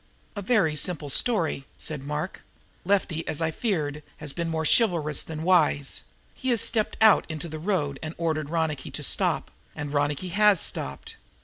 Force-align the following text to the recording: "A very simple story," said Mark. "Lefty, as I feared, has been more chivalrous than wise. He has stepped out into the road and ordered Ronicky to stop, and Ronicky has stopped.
"A 0.35 0.41
very 0.41 0.75
simple 0.75 1.11
story," 1.11 1.67
said 1.77 2.01
Mark. 2.03 2.41
"Lefty, 2.85 3.23
as 3.27 3.39
I 3.39 3.51
feared, 3.51 4.01
has 4.17 4.33
been 4.33 4.49
more 4.49 4.65
chivalrous 4.65 5.21
than 5.21 5.43
wise. 5.43 6.01
He 6.33 6.49
has 6.49 6.59
stepped 6.59 6.97
out 7.01 7.23
into 7.29 7.47
the 7.47 7.59
road 7.59 7.99
and 8.01 8.15
ordered 8.17 8.49
Ronicky 8.49 8.89
to 8.89 9.03
stop, 9.03 9.51
and 9.75 9.93
Ronicky 9.93 10.29
has 10.29 10.59
stopped. 10.59 11.17